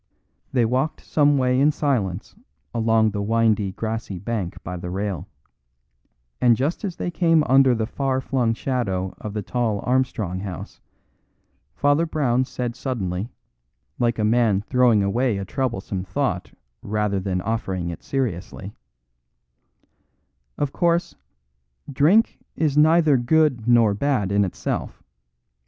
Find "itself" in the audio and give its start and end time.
24.45-25.03